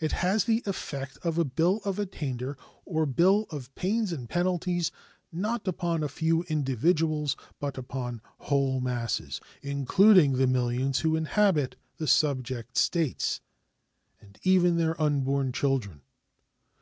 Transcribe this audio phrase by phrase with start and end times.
[0.00, 4.92] It has the effect of a bill of attainder or bill of pains and penalties,
[5.32, 12.06] not upon a few individuals, but upon whole masses, including the millions who inhabit the
[12.06, 13.40] subject States,
[14.20, 16.02] and even their unborn children.